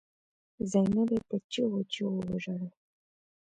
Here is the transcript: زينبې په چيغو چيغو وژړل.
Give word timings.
زينبې 0.71 1.17
په 1.27 1.35
چيغو 1.51 1.79
چيغو 1.91 2.19
وژړل. 2.29 2.71